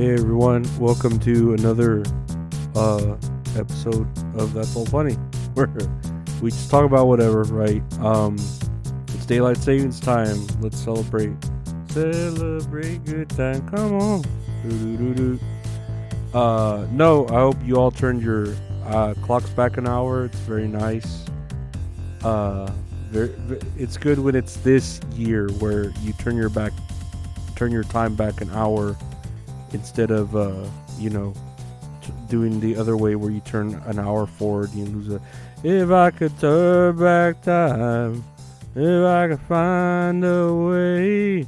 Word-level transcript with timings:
Hey 0.00 0.14
everyone, 0.14 0.64
welcome 0.78 1.18
to 1.18 1.52
another 1.52 2.02
uh, 2.74 3.16
episode 3.54 4.08
of 4.34 4.54
That's 4.54 4.74
All 4.74 4.86
Funny, 4.86 5.12
where 5.52 5.68
we 6.40 6.50
just 6.50 6.70
talk 6.70 6.86
about 6.86 7.06
whatever, 7.06 7.42
right? 7.42 7.82
Um, 7.98 8.36
it's 9.08 9.26
daylight 9.26 9.58
savings 9.58 10.00
time. 10.00 10.38
Let's 10.62 10.78
celebrate, 10.78 11.34
celebrate 11.90 13.04
good 13.04 13.28
time. 13.28 13.68
Come 13.68 13.92
on, 14.00 14.22
Doo-doo-doo-doo. 14.62 15.38
Uh, 16.32 16.86
no, 16.90 17.28
I 17.28 17.40
hope 17.40 17.56
you 17.62 17.76
all 17.76 17.90
turned 17.90 18.22
your 18.22 18.54
uh, 18.86 19.12
clocks 19.22 19.50
back 19.50 19.76
an 19.76 19.86
hour. 19.86 20.24
It's 20.24 20.38
very 20.38 20.66
nice. 20.66 21.26
Uh, 22.24 22.72
very, 23.10 23.34
it's 23.76 23.98
good 23.98 24.18
when 24.18 24.34
it's 24.34 24.56
this 24.56 24.98
year 25.14 25.50
where 25.58 25.90
you 26.00 26.14
turn 26.14 26.38
your 26.38 26.48
back, 26.48 26.72
turn 27.54 27.70
your 27.70 27.84
time 27.84 28.14
back 28.14 28.40
an 28.40 28.48
hour 28.52 28.96
instead 29.72 30.10
of 30.10 30.34
uh, 30.36 30.66
you 30.98 31.10
know 31.10 31.32
t- 32.02 32.12
doing 32.28 32.60
the 32.60 32.76
other 32.76 32.96
way 32.96 33.14
where 33.14 33.30
you 33.30 33.40
turn 33.40 33.74
an 33.86 33.98
hour 33.98 34.26
forward 34.26 34.70
you 34.72 34.84
lose 34.86 35.08
a 35.12 35.20
if 35.62 35.90
i 35.90 36.10
could 36.10 36.36
turn 36.38 36.96
back 36.96 37.42
time 37.42 38.24
if 38.74 39.04
i 39.06 39.28
could 39.28 39.40
find 39.40 40.24
a 40.24 40.52
way 40.52 41.46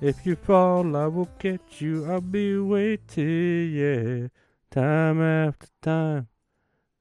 if 0.00 0.26
you 0.26 0.36
fall 0.36 0.96
i 0.96 1.06
will 1.06 1.28
catch 1.38 1.80
you 1.80 2.04
i'll 2.10 2.20
be 2.20 2.58
waiting 2.58 3.72
yeah 3.72 4.28
time 4.74 5.22
after 5.22 5.68
time. 5.82 6.26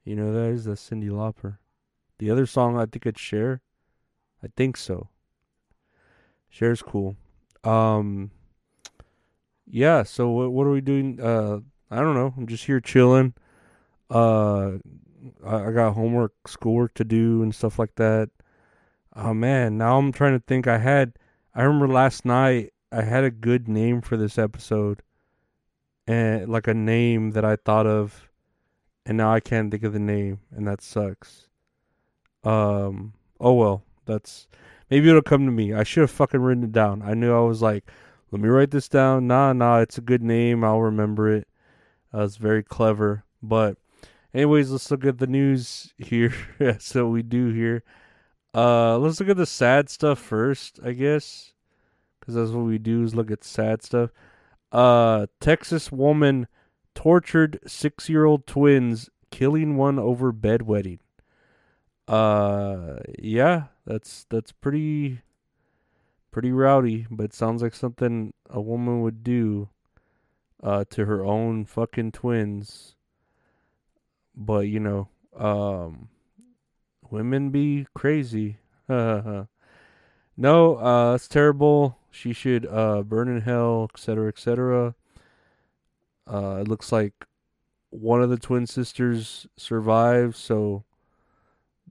You 0.06 0.16
know 0.16 0.32
that 0.32 0.52
is 0.52 0.68
a 0.68 0.72
Cyndi 0.72 1.10
Lauper. 1.10 1.58
The 2.20 2.30
other 2.30 2.46
song 2.46 2.78
i 2.78 2.86
think 2.86 3.06
it's 3.06 3.20
Cher 3.20 3.62
i 4.44 4.48
think 4.56 4.78
so. 4.78 5.10
Cher's 6.52 6.84
cool. 6.84 7.16
Um 7.64 8.30
yeah 9.66 10.04
so 10.04 10.30
what, 10.30 10.52
what 10.52 10.68
are 10.68 10.72
we 10.72 10.82
doing? 10.82 11.20
Uh 11.22 11.60
i 11.92 11.98
don't 12.00 12.16
know. 12.16 12.34
I'm 12.38 12.48
just 12.48 12.66
here 12.66 12.80
chilling. 12.80 13.34
Uh 14.10 14.74
I, 15.46 15.68
I 15.68 15.72
got 15.72 15.94
homework 15.94 16.34
schoolwork 16.48 16.94
to 16.96 17.04
do 17.04 17.44
and 17.44 17.54
stuff 17.56 17.80
like 17.80 17.96
that. 17.96 18.30
Oh 19.16 19.34
man 19.34 19.78
now 19.78 19.98
i'm 19.98 20.12
trying 20.12 20.34
to 20.34 20.44
think. 20.46 20.68
I 20.68 20.78
had 20.78 21.14
i 21.56 21.62
remember 21.64 21.88
last 21.88 22.26
night 22.26 22.74
i 22.92 23.02
had 23.02 23.24
a 23.24 23.32
good 23.32 23.68
name 23.68 24.02
for 24.02 24.18
this 24.18 24.38
episode 24.38 25.02
and 26.08 26.50
like 26.50 26.68
a 26.68 26.74
name 26.74 27.32
that 27.32 27.46
i 27.46 27.56
thought 27.56 27.88
of 27.88 28.30
and 29.06 29.18
now 29.18 29.34
i 29.34 29.40
can't 29.40 29.72
think 29.72 29.84
of 29.84 29.94
the 29.94 30.00
name 30.00 30.40
and 30.52 30.68
that 30.68 30.82
sucks. 30.82 31.48
Um 32.44 33.14
oh 33.40 33.54
well 33.54 33.84
that's 34.06 34.48
maybe 34.90 35.10
it'll 35.10 35.22
come 35.22 35.46
to 35.46 35.52
me. 35.52 35.74
I 35.74 35.84
should 35.84 36.02
have 36.02 36.12
fucking 36.12 36.42
written 36.42 36.64
it 36.66 36.72
down. 36.72 37.02
I 37.02 37.14
knew 37.14 37.34
i 37.34 37.40
was 37.40 37.62
like 37.62 37.86
let 38.34 38.42
me 38.42 38.50
write 38.50 38.72
this 38.72 38.90
down. 38.90 39.28
Nah, 39.28 39.54
nah, 39.54 39.78
it's 39.78 40.00
a 40.00 40.02
good 40.02 40.24
name. 40.24 40.64
I'll 40.64 40.82
remember 40.82 41.30
it. 41.30 41.48
Uh, 42.12 42.24
it's 42.24 42.38
very 42.38 42.64
clever. 42.64 43.26
But, 43.44 43.78
anyways, 44.34 44.72
let's 44.72 44.90
look 44.90 45.06
at 45.06 45.20
the 45.20 45.28
news 45.28 45.94
here. 46.00 46.34
What 46.58 47.04
we 47.10 47.22
do 47.22 47.50
here. 47.54 47.84
Uh, 48.56 48.98
let's 48.98 49.20
look 49.20 49.30
at 49.30 49.38
the 49.38 49.46
sad 49.46 49.88
stuff 49.88 50.18
first, 50.18 50.80
I 50.84 50.94
guess, 50.94 51.54
because 52.20 52.34
that's 52.34 52.50
what 52.50 52.66
we 52.66 52.80
do 52.80 53.04
is 53.04 53.14
look 53.14 53.30
at 53.30 53.44
sad 53.44 53.84
stuff. 53.84 54.10
Uh, 54.72 55.28
Texas 55.40 55.92
woman 55.92 56.48
tortured 56.96 57.60
six-year-old 57.68 58.48
twins, 58.48 59.12
killing 59.30 59.78
one 59.78 60.00
over 60.00 60.34
bedwetting. 60.34 60.98
Uh, 62.08 62.96
yeah, 63.20 63.66
that's 63.86 64.26
that's 64.32 64.52
pretty 64.52 65.22
pretty 66.34 66.52
rowdy, 66.52 67.06
but 67.10 67.32
sounds 67.32 67.62
like 67.62 67.76
something 67.76 68.34
a 68.50 68.60
woman 68.60 69.02
would 69.02 69.24
do 69.24 69.70
uh, 70.62 70.84
to 70.90 71.06
her 71.06 71.24
own 71.24 71.64
fucking 71.64 72.12
twins. 72.12 72.96
But 74.36 74.68
you 74.68 74.80
know, 74.80 75.08
um, 75.38 76.10
women 77.10 77.52
be 77.52 77.86
crazy. 77.94 78.58
no, 78.90 79.48
uh, 80.38 81.14
it's 81.16 81.28
terrible. 81.28 82.00
She 82.10 82.34
should 82.34 82.66
uh, 82.66 83.04
burn 83.04 83.30
in 83.30 83.42
hell, 83.42 83.90
etc., 83.94 84.28
etc. 84.28 84.96
Uh, 86.28 86.58
it 86.62 86.68
looks 86.68 86.92
like 86.92 87.26
one 87.92 88.24
of 88.24 88.32
the 88.32 88.38
twin 88.38 88.66
sisters 88.66 89.46
survived, 89.56 90.36
so 90.36 90.84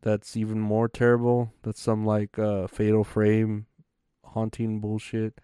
that's 0.00 0.36
even 0.36 0.58
more 0.58 0.88
terrible. 0.88 1.52
That's 1.62 1.80
some 1.80 2.04
like 2.04 2.40
uh, 2.40 2.66
fatal 2.66 3.04
frame 3.04 3.66
haunting 4.32 4.80
bullshit. 4.80 5.40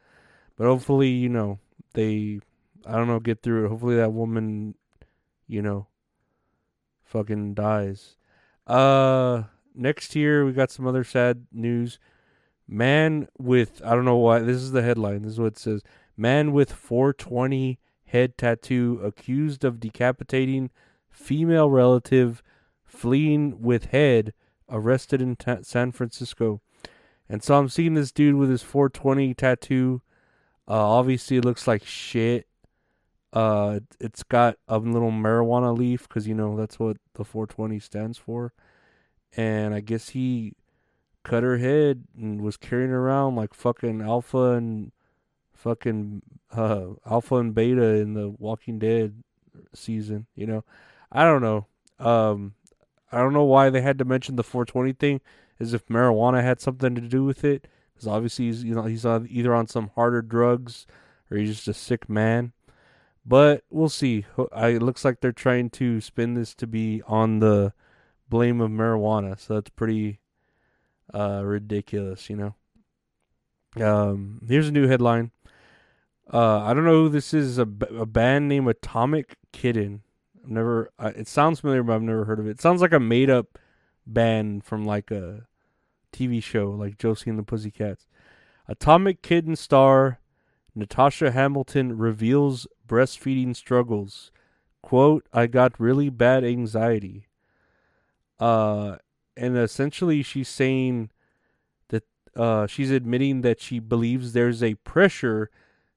But 0.56 0.66
hopefully, 0.66 1.08
you 1.08 1.28
know, 1.28 1.58
they 1.94 2.40
I 2.86 2.92
don't 2.92 3.06
know, 3.06 3.20
get 3.20 3.42
through 3.42 3.64
it. 3.64 3.68
Hopefully 3.68 3.96
that 3.96 4.12
woman, 4.12 4.74
you 5.46 5.62
know, 5.62 5.86
fucking 7.04 7.54
dies. 7.54 8.16
Uh 8.66 9.44
next 9.74 10.14
year 10.16 10.44
we 10.44 10.52
got 10.52 10.70
some 10.70 10.86
other 10.86 11.04
sad 11.04 11.46
news. 11.52 11.98
Man 12.66 13.28
with 13.38 13.80
I 13.84 13.94
don't 13.94 14.04
know 14.04 14.16
why 14.16 14.40
this 14.40 14.56
is 14.56 14.72
the 14.72 14.82
headline. 14.82 15.22
This 15.22 15.32
is 15.32 15.40
what 15.40 15.54
it 15.54 15.58
says. 15.58 15.82
Man 16.16 16.52
with 16.52 16.72
420 16.72 17.78
head 18.06 18.36
tattoo 18.36 19.00
accused 19.04 19.64
of 19.64 19.80
decapitating 19.80 20.70
female 21.10 21.70
relative 21.70 22.42
fleeing 22.84 23.60
with 23.62 23.86
head 23.86 24.32
arrested 24.68 25.20
in 25.22 25.36
ta- 25.36 25.58
San 25.62 25.92
Francisco. 25.92 26.60
And 27.28 27.42
so 27.42 27.58
I'm 27.58 27.68
seeing 27.68 27.94
this 27.94 28.12
dude 28.12 28.36
with 28.36 28.50
his 28.50 28.62
420 28.62 29.34
tattoo. 29.34 30.02
Uh, 30.66 30.88
obviously, 30.88 31.36
it 31.36 31.44
looks 31.44 31.66
like 31.66 31.84
shit. 31.84 32.46
Uh, 33.32 33.80
it's 34.00 34.22
got 34.22 34.56
a 34.66 34.78
little 34.78 35.10
marijuana 35.10 35.76
leaf 35.76 36.08
because 36.08 36.26
you 36.26 36.34
know 36.34 36.56
that's 36.56 36.78
what 36.78 36.96
the 37.14 37.24
420 37.24 37.78
stands 37.78 38.16
for. 38.16 38.52
And 39.36 39.74
I 39.74 39.80
guess 39.80 40.10
he 40.10 40.54
cut 41.22 41.42
her 41.42 41.58
head 41.58 42.04
and 42.16 42.40
was 42.40 42.56
carrying 42.56 42.90
around 42.90 43.36
like 43.36 43.52
fucking 43.52 44.00
alpha 44.00 44.52
and 44.52 44.92
fucking 45.52 46.22
uh, 46.52 46.86
alpha 47.04 47.36
and 47.36 47.54
beta 47.54 47.96
in 47.96 48.14
the 48.14 48.30
Walking 48.30 48.78
Dead 48.78 49.22
season. 49.74 50.26
You 50.34 50.46
know, 50.46 50.64
I 51.12 51.24
don't 51.24 51.42
know. 51.42 51.66
Um, 51.98 52.54
I 53.12 53.18
don't 53.18 53.34
know 53.34 53.44
why 53.44 53.68
they 53.68 53.82
had 53.82 53.98
to 53.98 54.04
mention 54.04 54.36
the 54.36 54.42
420 54.42 54.92
thing 54.92 55.20
as 55.60 55.74
if 55.74 55.86
marijuana 55.86 56.42
had 56.42 56.60
something 56.60 56.94
to 56.94 57.00
do 57.00 57.24
with 57.24 57.44
it. 57.44 57.66
Because 57.94 58.06
obviously 58.06 58.46
he's 58.46 58.64
you 58.64 58.74
know 58.74 58.84
he's 58.84 59.04
either 59.04 59.54
on 59.54 59.66
some 59.66 59.90
harder 59.94 60.22
drugs 60.22 60.86
or 61.30 61.36
he's 61.36 61.56
just 61.56 61.68
a 61.68 61.74
sick 61.74 62.08
man. 62.08 62.52
But 63.26 63.64
we'll 63.70 63.90
see. 63.90 64.24
It 64.38 64.82
looks 64.82 65.04
like 65.04 65.20
they're 65.20 65.32
trying 65.32 65.70
to 65.70 66.00
spin 66.00 66.34
this 66.34 66.54
to 66.54 66.66
be 66.66 67.02
on 67.06 67.40
the 67.40 67.74
blame 68.28 68.60
of 68.60 68.70
marijuana, 68.70 69.38
so 69.38 69.54
that's 69.54 69.70
pretty 69.70 70.20
uh, 71.12 71.42
ridiculous, 71.44 72.30
you 72.30 72.36
know. 72.36 72.54
Um, 73.84 74.40
here's 74.48 74.68
a 74.68 74.72
new 74.72 74.88
headline. 74.88 75.30
Uh, 76.32 76.60
I 76.60 76.74
don't 76.74 76.84
know 76.84 77.04
who 77.04 77.08
this 77.08 77.34
is. 77.34 77.58
A, 77.58 77.66
band 77.66 78.48
named 78.48 78.68
Atomic 78.68 79.36
Kitten. 79.52 80.02
I've 80.42 80.50
never. 80.50 80.90
It 80.98 81.28
sounds 81.28 81.60
familiar, 81.60 81.82
but 81.82 81.94
I've 81.94 82.02
never 82.02 82.24
heard 82.24 82.38
of 82.38 82.46
it. 82.46 82.52
It 82.52 82.60
sounds 82.60 82.80
like 82.80 82.92
a 82.92 83.00
made 83.00 83.30
up 83.30 83.58
band 84.12 84.64
from 84.64 84.84
like 84.84 85.10
a 85.10 85.46
TV 86.12 86.42
show, 86.42 86.70
like 86.70 86.98
Josie 86.98 87.30
and 87.30 87.38
the 87.38 87.42
Pussycats. 87.42 88.06
Atomic 88.66 89.22
Kitten 89.22 89.56
star 89.56 90.18
Natasha 90.74 91.32
Hamilton 91.32 91.98
reveals 91.98 92.66
breastfeeding 92.86 93.54
struggles. 93.54 94.30
Quote, 94.82 95.26
I 95.32 95.46
got 95.46 95.78
really 95.80 96.08
bad 96.08 96.44
anxiety. 96.44 97.26
Uh, 98.38 98.96
and 99.36 99.56
essentially 99.56 100.22
she's 100.22 100.48
saying 100.48 101.10
that 101.88 102.04
uh, 102.36 102.66
she's 102.66 102.90
admitting 102.90 103.40
that 103.40 103.60
she 103.60 103.80
believes 103.80 104.32
there's 104.32 104.62
a 104.62 104.74
pressure 104.76 105.50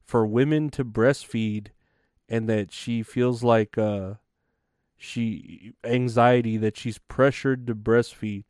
for 0.04 0.26
women 0.26 0.70
to 0.72 0.84
breastfeed 0.84 1.68
and 2.28 2.50
that 2.50 2.72
she 2.72 3.04
feels 3.04 3.44
like 3.44 3.78
uh, 3.78 4.16
she 5.02 5.74
anxiety 5.84 6.58
that 6.58 6.78
she's 6.78 7.00
pressured 7.00 7.66
to 7.66 7.74
breastfeed. 7.74 8.44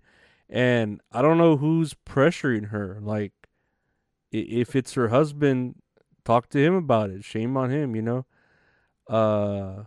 And 0.49 0.99
i 1.09 1.21
don't 1.21 1.37
know 1.37 1.55
who's 1.55 1.95
pressuring 2.05 2.69
her. 2.69 2.99
Like 3.01 3.31
if 4.33 4.75
it's 4.75 4.93
her 4.95 5.07
husband 5.07 5.75
talk 6.25 6.49
to 6.49 6.59
him 6.59 6.75
about 6.75 7.09
it. 7.09 7.23
Shame 7.23 7.55
on 7.55 7.69
him 7.71 7.95
you 7.95 8.01
know? 8.01 8.25
Uh 9.07 9.83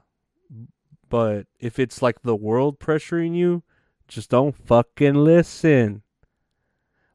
but 1.10 1.46
if 1.60 1.78
it's 1.78 2.00
like 2.00 2.22
the 2.22 2.34
world 2.34 2.80
pressuring 2.80 3.36
you 3.36 3.62
just 4.08 4.30
don't 4.30 4.56
fucking 4.56 5.14
listen. 5.14 6.02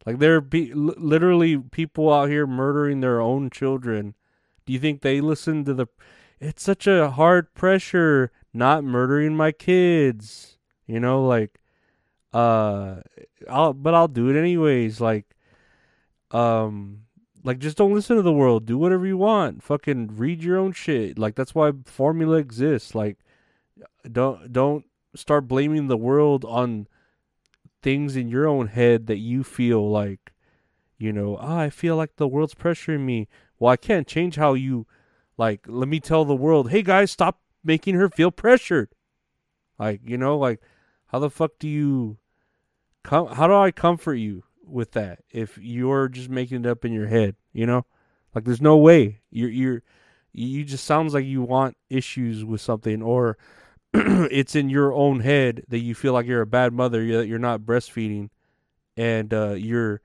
Like 0.05 0.19
there 0.19 0.41
be- 0.41 0.73
literally 0.75 1.57
people 1.57 2.13
out 2.13 2.29
here 2.29 2.45
murdering 2.45 3.01
their 3.01 3.19
own 3.19 3.49
children. 3.49 4.13
Do 4.67 4.73
you 4.73 4.79
think 4.79 5.01
they 5.01 5.21
listen 5.21 5.65
to 5.65 5.73
the 5.73 5.87
it's 6.39 6.61
such 6.61 6.85
a 6.85 7.09
hard 7.11 7.53
pressure 7.55 8.31
not 8.59 8.83
murdering 8.83 9.35
my 9.35 9.51
kids. 9.51 10.57
You 10.85 10.99
know, 10.99 11.25
like 11.25 11.59
uh 12.31 12.97
I'll 13.49 13.73
but 13.73 13.95
I'll 13.95 14.07
do 14.07 14.29
it 14.29 14.37
anyways. 14.37 15.01
Like 15.01 15.35
um 16.29 17.05
like 17.43 17.57
just 17.57 17.77
don't 17.77 17.93
listen 17.93 18.17
to 18.17 18.21
the 18.21 18.33
world. 18.33 18.67
Do 18.67 18.77
whatever 18.77 19.07
you 19.07 19.17
want. 19.17 19.63
Fucking 19.63 20.17
read 20.17 20.43
your 20.43 20.57
own 20.57 20.73
shit. 20.73 21.17
Like 21.17 21.33
that's 21.35 21.55
why 21.55 21.71
formula 21.85 22.37
exists. 22.37 22.93
Like 22.93 23.17
don't 24.11 24.53
don't 24.53 24.85
start 25.15 25.47
blaming 25.47 25.87
the 25.87 25.97
world 25.97 26.45
on 26.45 26.87
things 27.81 28.15
in 28.15 28.27
your 28.27 28.47
own 28.47 28.67
head 28.67 29.07
that 29.07 29.17
you 29.17 29.43
feel 29.43 29.89
like 29.89 30.33
you 30.97 31.13
know, 31.13 31.37
oh, 31.37 31.57
I 31.57 31.69
feel 31.69 31.95
like 31.95 32.17
the 32.17 32.27
world's 32.27 32.53
pressuring 32.53 33.05
me. 33.05 33.29
Well, 33.57 33.71
I 33.71 33.77
can't 33.77 34.05
change 34.05 34.35
how 34.35 34.53
you 34.53 34.85
like 35.37 35.61
let 35.65 35.87
me 35.87 36.01
tell 36.01 36.25
the 36.25 36.35
world, 36.35 36.71
"Hey 36.71 36.81
guys, 36.81 37.09
stop 37.11 37.39
making 37.63 37.95
her 37.95 38.09
feel 38.09 38.31
pressured. 38.31 38.89
Like, 39.77 40.01
you 40.05 40.17
know, 40.17 40.37
like 40.37 40.61
how 41.07 41.19
the 41.19 41.29
fuck 41.29 41.51
do 41.59 41.67
you 41.67 42.17
come 43.03 43.27
how 43.27 43.47
do 43.47 43.55
I 43.55 43.71
comfort 43.71 44.15
you 44.15 44.43
with 44.63 44.91
that 44.91 45.19
if 45.31 45.57
you're 45.57 46.09
just 46.09 46.29
making 46.29 46.65
it 46.65 46.69
up 46.69 46.85
in 46.85 46.93
your 46.93 47.07
head, 47.07 47.35
you 47.53 47.65
know? 47.65 47.85
Like 48.35 48.43
there's 48.43 48.61
no 48.61 48.77
way. 48.77 49.21
You're 49.31 49.49
you're 49.49 49.83
you 50.33 50.63
just 50.63 50.85
sounds 50.85 51.13
like 51.13 51.25
you 51.25 51.41
want 51.41 51.77
issues 51.89 52.45
with 52.45 52.61
something 52.61 53.01
or 53.01 53.37
it's 53.93 54.55
in 54.55 54.69
your 54.69 54.93
own 54.93 55.21
head 55.21 55.63
that 55.69 55.79
you 55.79 55.95
feel 55.95 56.13
like 56.13 56.27
you're 56.27 56.41
a 56.41 56.47
bad 56.47 56.73
mother, 56.73 57.05
that 57.17 57.27
you're 57.27 57.39
not 57.39 57.61
breastfeeding 57.61 58.29
and 58.95 59.33
uh, 59.33 59.51
you're 59.51 60.01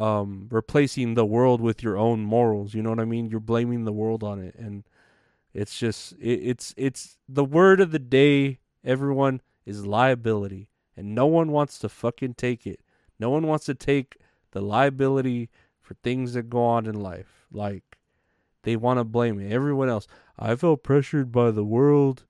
um, 0.00 0.48
replacing 0.50 1.14
the 1.14 1.24
world 1.24 1.60
with 1.60 1.82
your 1.82 1.96
own 1.96 2.20
morals. 2.20 2.74
You 2.74 2.82
know 2.82 2.90
what 2.90 2.98
I 2.98 3.04
mean? 3.04 3.28
You're 3.28 3.40
blaming 3.40 3.84
the 3.84 3.92
world 3.92 4.24
on 4.24 4.40
it, 4.40 4.54
and 4.56 4.84
it's 5.54 5.78
just 5.78 6.12
it, 6.12 6.40
it's 6.42 6.74
it's 6.76 7.18
the 7.28 7.44
word 7.44 7.80
of 7.80 7.92
the 7.92 7.98
day. 7.98 8.58
Everyone 8.84 9.40
is 9.64 9.86
liability, 9.86 10.70
and 10.96 11.14
no 11.14 11.26
one 11.26 11.52
wants 11.52 11.78
to 11.80 11.88
fucking 11.88 12.34
take 12.34 12.66
it. 12.66 12.80
No 13.18 13.30
one 13.30 13.46
wants 13.46 13.66
to 13.66 13.74
take 13.74 14.16
the 14.52 14.60
liability 14.60 15.50
for 15.80 15.94
things 16.02 16.34
that 16.34 16.50
go 16.50 16.64
on 16.64 16.86
in 16.86 17.00
life. 17.00 17.46
Like 17.52 17.98
they 18.62 18.76
want 18.76 18.98
to 18.98 19.04
blame 19.04 19.40
it. 19.40 19.52
Everyone 19.52 19.88
else. 19.88 20.06
I 20.38 20.54
felt 20.56 20.82
pressured 20.82 21.32
by 21.32 21.50
the 21.50 21.64
world. 21.64 22.24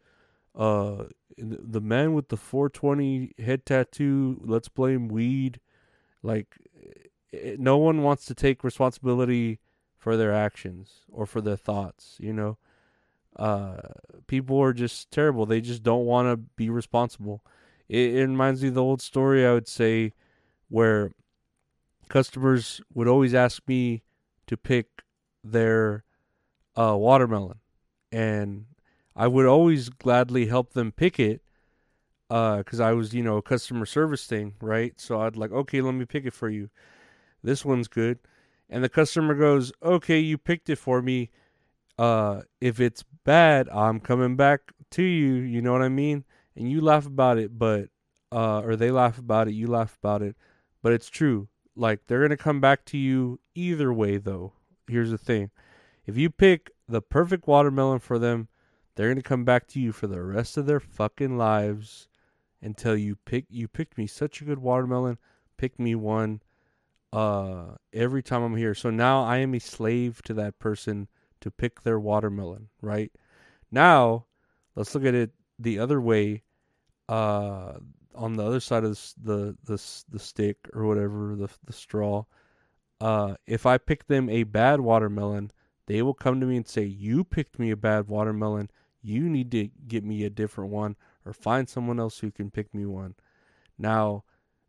Uh, 0.54 1.04
the 1.38 1.80
man 1.80 2.12
with 2.12 2.28
the 2.28 2.36
420 2.36 3.32
head 3.38 3.64
tattoo. 3.64 4.40
Let's 4.44 4.68
blame 4.68 5.08
weed. 5.08 5.60
Like, 6.22 6.56
it, 7.32 7.58
no 7.58 7.78
one 7.78 8.02
wants 8.02 8.25
to 8.26 8.34
take 8.34 8.64
responsibility 8.64 9.60
for 9.96 10.16
their 10.16 10.32
actions 10.32 11.00
or 11.10 11.26
for 11.26 11.40
their 11.40 11.56
thoughts. 11.56 12.16
You 12.18 12.32
know, 12.32 12.58
uh, 13.37 13.76
people 14.26 14.61
are 14.61 14.73
just 14.73 15.11
terrible. 15.11 15.46
They 15.46 15.61
just 15.61 15.82
don't 15.82 16.05
want 16.05 16.29
to 16.29 16.37
be 16.37 16.70
responsible. 16.70 17.44
It, 17.88 18.14
it 18.14 18.26
reminds 18.26 18.62
me 18.62 18.69
of 18.69 18.75
the 18.75 18.82
old 18.82 19.02
story 19.02 19.46
I 19.46 19.52
would 19.52 19.69
say 19.69 20.12
where 20.69 21.12
customers 22.08 22.81
would 22.93 23.08
always 23.08 23.34
ask 23.34 23.62
me 23.67 24.02
to 24.46 24.56
pick 24.56 25.02
their 25.43 26.05
uh, 26.76 26.96
watermelon, 26.96 27.58
and 28.11 28.67
I 29.17 29.26
would 29.26 29.46
always 29.46 29.88
gladly 29.88 30.46
help 30.46 30.73
them 30.73 30.93
pick 30.93 31.19
it 31.19 31.43
because 32.28 32.81
uh, 32.81 32.85
I 32.85 32.93
was, 32.93 33.12
you 33.12 33.23
know, 33.23 33.37
a 33.37 33.43
customer 33.43 33.85
service 33.85 34.26
thing, 34.26 34.55
right? 34.61 34.99
So 34.99 35.20
I'd 35.20 35.37
like, 35.37 35.52
okay, 35.52 35.82
let 35.82 35.94
me 35.94 36.06
pick 36.06 36.25
it 36.25 36.32
for 36.32 36.49
you. 36.49 36.70
This 37.43 37.64
one's 37.64 37.88
good, 37.88 38.19
and 38.70 38.82
the 38.85 38.88
customer 38.88 39.35
goes, 39.35 39.73
okay, 39.82 40.19
you 40.19 40.38
picked 40.38 40.70
it 40.70 40.76
for 40.76 41.02
me 41.02 41.31
uh, 41.99 42.43
if 42.61 42.81
it's 42.81 43.05
bad, 43.24 43.69
I'm 43.70 44.00
coming 44.00 44.36
back 44.36 44.72
to 44.92 45.02
you. 45.02 45.34
You 45.34 45.62
know 45.62 45.72
what 45.72 45.82
I 45.82 45.88
mean? 45.88 46.24
And 46.56 46.70
you 46.70 46.80
laugh 46.80 47.06
about 47.06 47.38
it, 47.38 47.58
but 47.58 47.88
uh, 48.30 48.60
or 48.60 48.76
they 48.76 48.90
laugh 48.90 49.19
about 49.19 49.48
it, 49.48 49.54
you 49.54 49.66
laugh 49.66 49.96
about 50.02 50.22
it, 50.22 50.36
but 50.82 50.92
it's 50.92 51.08
true. 51.08 51.48
Like 51.76 52.06
they're 52.06 52.22
gonna 52.22 52.36
come 52.36 52.60
back 52.60 52.84
to 52.86 52.98
you 52.98 53.40
either 53.54 53.92
way, 53.92 54.19
though. 54.19 54.52
Here's 54.86 55.10
the 55.10 55.19
thing: 55.19 55.50
if 56.06 56.16
you 56.16 56.30
pick 56.30 56.70
the 56.88 57.02
perfect 57.02 57.46
watermelon 57.46 58.00
for 58.00 58.19
them, 58.19 58.48
they're 58.94 59.08
gonna 59.08 59.22
come 59.22 59.44
back 59.44 59.66
to 59.68 59.80
you 59.80 59.92
for 59.92 60.06
the 60.06 60.22
rest 60.22 60.56
of 60.56 60.66
their 60.66 60.80
fucking 60.80 61.38
lives 61.38 62.08
until 62.60 62.96
you 62.96 63.16
pick. 63.16 63.46
You 63.48 63.68
picked 63.68 63.96
me 63.96 64.06
such 64.06 64.40
a 64.40 64.44
good 64.44 64.58
watermelon. 64.58 65.18
Pick 65.56 65.78
me 65.78 65.94
one. 65.94 66.42
Uh, 67.12 67.75
every 67.92 68.22
time 68.22 68.42
I'm 68.42 68.56
here. 68.56 68.75
So 68.75 68.88
now 68.88 69.22
I 69.22 69.36
am 69.38 69.54
a 69.54 69.58
slave 69.58 70.22
to 70.22 70.34
that 70.34 70.58
person 70.58 71.08
to 71.42 71.50
pick 71.50 71.82
their 71.82 72.00
watermelon, 72.00 72.68
right? 72.80 73.12
Now, 73.70 74.26
let's 74.74 74.94
look 74.94 75.04
at 75.04 75.14
it 75.14 75.32
the 75.58 75.78
other 75.78 76.00
way. 76.00 76.42
Uh, 77.08 77.75
on 78.14 78.34
the 78.34 78.44
other 78.44 78.61
side 78.61 78.84
of 78.84 78.99
the 79.22 79.56
the 79.64 80.02
the 80.08 80.18
stick 80.18 80.68
or 80.75 80.87
whatever 80.87 81.34
the 81.37 81.49
the 81.64 81.72
straw. 81.72 82.25
Uh, 83.00 83.34
if 83.46 83.66
I 83.66 83.78
pick 83.78 84.06
them 84.06 84.28
a 84.28 84.44
bad 84.44 84.80
watermelon, 84.80 85.50
they 85.87 86.02
will 86.02 86.14
come 86.14 86.40
to 86.40 86.46
me 86.46 86.56
and 86.56 86.66
say, 86.68 86.84
"You 86.84 87.25
picked 87.25 87.58
me 87.58 87.70
a 87.70 87.76
bad 87.76 88.08
watermelon. 88.08 88.70
You 89.02 89.28
need 89.28 89.50
to 89.52 89.68
get 89.88 90.04
me 90.04 90.25
a 90.25 90.30
different 90.30 90.70
one, 90.70 90.96
or 91.26 91.32
find 91.32 91.68
someone 91.68 91.99
else 91.99 92.18
who 92.18 92.30
can 92.30 92.50
pick 92.50 92.72
me 92.75 92.87
one." 92.87 93.14
Now, 93.78 94.25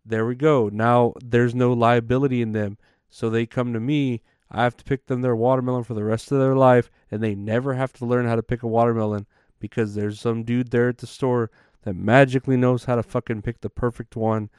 there 0.06 0.26
we 0.26 0.36
go. 0.36 0.70
Now 0.70 1.14
there's 1.24 1.54
no 1.54 1.74
liability 1.74 2.42
in 2.42 2.54
them, 2.54 2.78
so 3.10 3.30
they 3.30 3.46
come 3.46 3.74
to 3.74 3.80
me 3.80 4.24
I 4.52 4.64
have 4.64 4.78
to 4.78 4.84
pick 4.84 5.08
them 5.08 5.22
their 5.22 5.36
watermelon 5.36 5.84
for 5.84 5.94
the 5.94 6.04
rest 6.04 6.32
of 6.32 6.40
their 6.40 6.56
life, 6.56 6.92
and 7.10 7.22
they 7.22 7.36
never 7.36 7.74
have 7.74 7.94
to 7.94 8.06
learn 8.06 8.28
how 8.28 8.36
to 8.36 8.44
pick 8.44 8.64
a 8.64 8.68
watermelon 8.68 9.26
because 9.60 9.96
there's 9.96 10.20
some 10.20 10.44
dude 10.44 10.72
there 10.72 10.90
at 10.90 10.98
the 10.98 11.08
store 11.08 11.50
that 11.84 11.96
magically 11.96 12.58
knows 12.58 12.86
how 12.86 12.96
to 12.96 13.04
fucking 13.04 13.42
pick 13.42 13.62
the 13.62 13.70
perfect 13.70 14.16
one 14.16 14.50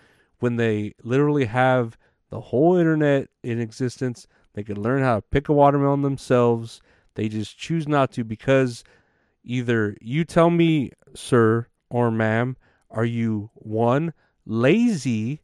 when 0.40 0.56
they 0.56 0.94
literally 1.02 1.44
have 1.44 1.96
the 2.30 2.40
whole 2.40 2.76
internet 2.76 3.28
in 3.42 3.60
existence. 3.60 4.26
They 4.54 4.62
could 4.62 4.78
learn 4.78 5.02
how 5.02 5.16
to 5.16 5.22
pick 5.22 5.48
a 5.48 5.52
watermelon 5.52 6.02
themselves. 6.02 6.80
They 7.14 7.28
just 7.28 7.58
choose 7.58 7.86
not 7.86 8.12
to 8.12 8.24
because 8.24 8.82
either 9.42 9.96
you 10.00 10.24
tell 10.24 10.50
me, 10.50 10.90
sir 11.14 11.66
or 11.90 12.10
ma'am, 12.10 12.56
are 12.90 13.04
you 13.04 13.50
one, 13.54 14.12
lazy 14.46 15.42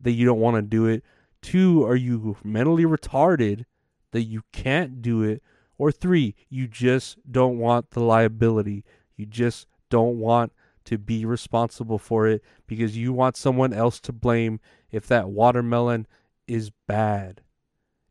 that 0.00 0.12
you 0.12 0.24
don't 0.26 0.40
want 0.40 0.56
to 0.56 0.62
do 0.62 0.86
it? 0.86 1.04
Two, 1.42 1.84
are 1.84 1.96
you 1.96 2.36
mentally 2.44 2.84
retarded 2.84 3.64
that 4.12 4.22
you 4.22 4.42
can't 4.52 5.02
do 5.02 5.22
it, 5.22 5.42
or 5.78 5.90
three, 5.90 6.34
you 6.48 6.68
just 6.68 7.18
don't 7.30 7.58
want 7.58 7.90
the 7.90 8.00
liability. 8.00 8.84
You 9.16 9.26
just 9.26 9.66
don't 9.88 10.18
want 10.18 10.52
to 10.84 10.98
be 10.98 11.24
responsible 11.24 11.98
for 11.98 12.26
it 12.26 12.42
because 12.66 12.96
you 12.96 13.12
want 13.12 13.36
someone 13.36 13.72
else 13.72 14.00
to 14.00 14.12
blame 14.12 14.60
if 14.90 15.06
that 15.08 15.28
watermelon 15.28 16.06
is 16.46 16.70
bad. 16.86 17.42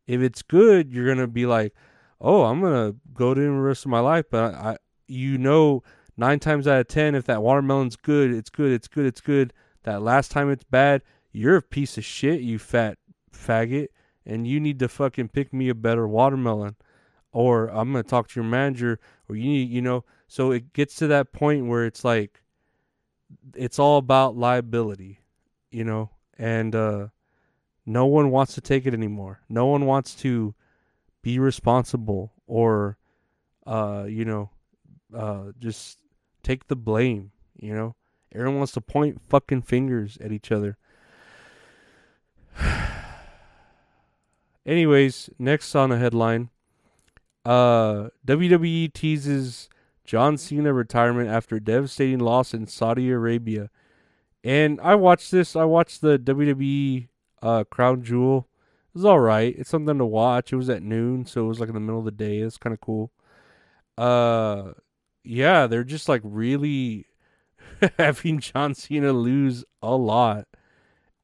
If 0.07 0.21
it's 0.21 0.41
good, 0.41 0.91
you're 0.91 1.07
gonna 1.07 1.27
be 1.27 1.45
like, 1.45 1.73
"Oh, 2.19 2.43
I'm 2.45 2.61
gonna 2.61 2.95
go 3.13 3.33
to 3.33 3.41
the 3.41 3.51
rest 3.51 3.85
of 3.85 3.91
my 3.91 3.99
life," 3.99 4.25
but 4.31 4.53
I, 4.55 4.77
you 5.07 5.37
know, 5.37 5.83
nine 6.17 6.39
times 6.39 6.67
out 6.67 6.79
of 6.79 6.87
ten, 6.87 7.15
if 7.15 7.25
that 7.25 7.43
watermelon's 7.43 7.95
good, 7.95 8.31
it's 8.31 8.49
good, 8.49 8.71
it's 8.71 8.87
good, 8.87 9.05
it's 9.05 9.21
good. 9.21 9.53
That 9.83 10.01
last 10.01 10.31
time 10.31 10.49
it's 10.49 10.63
bad, 10.63 11.01
you're 11.31 11.57
a 11.57 11.61
piece 11.61 11.97
of 11.97 12.05
shit, 12.05 12.41
you 12.41 12.59
fat 12.59 12.97
faggot 13.31 13.89
and 14.25 14.47
you 14.47 14.59
need 14.59 14.79
to 14.79 14.87
fucking 14.87 15.29
pick 15.29 15.53
me 15.53 15.69
a 15.69 15.75
better 15.75 16.07
watermelon. 16.07 16.75
or 17.31 17.67
I'm 17.67 17.91
gonna 17.91 18.03
talk 18.03 18.27
to 18.29 18.39
your 18.39 18.49
manager, 18.49 18.99
or 19.27 19.35
you 19.35 19.45
need, 19.45 19.69
you 19.69 19.81
know. 19.81 20.03
So 20.27 20.51
it 20.51 20.73
gets 20.73 20.95
to 20.95 21.07
that 21.07 21.31
point 21.31 21.67
where 21.67 21.85
it's 21.85 22.03
like, 22.03 22.41
it's 23.55 23.79
all 23.79 23.97
about 23.97 24.35
liability, 24.37 25.19
you 25.71 25.83
know, 25.83 26.09
and 26.37 26.75
uh, 26.75 27.07
no 27.85 28.05
one 28.05 28.31
wants 28.31 28.55
to 28.55 28.61
take 28.61 28.85
it 28.85 28.93
anymore. 28.93 29.41
No 29.49 29.67
one 29.67 29.85
wants 29.85 30.15
to 30.15 30.55
be 31.21 31.39
responsible 31.39 32.33
or, 32.47 32.97
uh, 33.67 34.05
you 34.07 34.25
know, 34.25 34.49
uh, 35.15 35.51
just 35.59 35.99
take 36.43 36.67
the 36.67 36.75
blame. 36.75 37.31
You 37.59 37.73
know, 37.73 37.95
everyone 38.33 38.57
wants 38.57 38.73
to 38.73 38.81
point 38.81 39.21
fucking 39.29 39.63
fingers 39.63 40.17
at 40.21 40.31
each 40.31 40.51
other. 40.51 40.77
Anyways, 44.69 45.31
next 45.39 45.73
on 45.73 45.89
the 45.89 45.97
headline, 45.97 46.51
uh, 47.43 48.09
WWE 48.27 48.93
teases 48.93 49.67
John 50.05 50.37
Cena 50.37 50.71
retirement 50.71 51.27
after 51.27 51.59
devastating 51.59 52.19
loss 52.19 52.53
in 52.53 52.67
Saudi 52.67 53.09
Arabia. 53.09 53.71
And 54.43 54.79
I 54.81 54.93
watched 54.93 55.31
this. 55.31 55.55
I 55.55 55.63
watched 55.63 56.01
the 56.01 56.19
WWE 56.19 57.07
uh, 57.41 57.63
Crown 57.63 58.03
Jewel. 58.03 58.47
It 58.89 58.93
was 58.93 59.05
all 59.05 59.19
right. 59.19 59.55
It's 59.57 59.71
something 59.71 59.97
to 59.97 60.05
watch. 60.05 60.53
It 60.53 60.57
was 60.57 60.69
at 60.69 60.83
noon, 60.83 61.25
so 61.25 61.45
it 61.45 61.47
was 61.47 61.59
like 61.59 61.69
in 61.69 61.73
the 61.73 61.81
middle 61.81 61.97
of 61.97 62.05
the 62.05 62.11
day. 62.11 62.37
It's 62.37 62.57
kind 62.57 62.75
of 62.75 62.79
cool. 62.79 63.11
Uh, 63.97 64.73
yeah, 65.23 65.65
they're 65.65 65.83
just 65.83 66.07
like 66.07 66.21
really 66.23 67.07
having 67.97 68.39
John 68.39 68.75
Cena 68.75 69.13
lose 69.13 69.65
a 69.81 69.95
lot, 69.95 70.45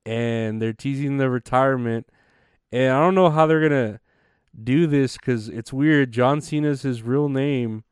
and 0.04 0.60
they're 0.60 0.74
teasing 0.74 1.18
the 1.18 1.30
retirement. 1.30 2.08
And 2.76 2.92
I 2.92 3.00
don't 3.00 3.16
know 3.16 3.30
how 3.30 3.48
they're 3.48 3.62
gonna 3.62 4.02
do 4.62 4.86
this 4.86 5.18
because 5.18 5.48
it's 5.48 5.72
weird. 5.72 6.12
John 6.12 6.42
Cena's 6.42 6.82
his 6.82 7.04
real 7.04 7.30
name, 7.30 7.86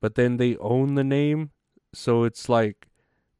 but 0.00 0.14
then 0.14 0.36
they 0.36 0.56
own 0.58 0.94
the 0.94 1.02
name, 1.02 1.50
so 1.92 2.22
it's 2.22 2.48
like 2.48 2.86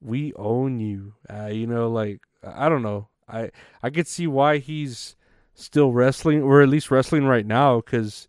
we 0.00 0.32
own 0.34 0.80
you. 0.80 1.14
Uh, 1.32 1.50
you 1.52 1.68
know, 1.68 1.88
like 1.88 2.22
I 2.42 2.68
don't 2.68 2.82
know. 2.82 3.06
I 3.28 3.52
I 3.80 3.90
could 3.90 4.08
see 4.08 4.26
why 4.26 4.58
he's 4.58 5.14
still 5.54 5.92
wrestling, 5.92 6.42
or 6.42 6.62
at 6.62 6.68
least 6.68 6.90
wrestling 6.90 7.26
right 7.26 7.46
now, 7.46 7.76
because 7.76 8.26